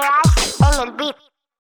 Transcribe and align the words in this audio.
Crash 0.00 0.56
en 0.60 0.88
el 0.88 0.92
beat. 0.96 1.29